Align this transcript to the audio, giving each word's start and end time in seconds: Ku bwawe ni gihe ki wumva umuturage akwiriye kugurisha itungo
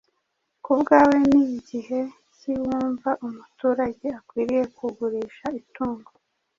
Ku 0.63 0.71
bwawe 0.79 1.15
ni 1.31 1.41
gihe 1.69 2.01
ki 2.35 2.51
wumva 2.63 3.09
umuturage 3.27 4.07
akwiriye 4.19 4.63
kugurisha 4.77 5.45
itungo 5.61 6.11